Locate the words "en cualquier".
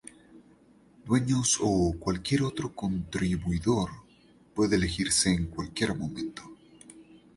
5.31-5.95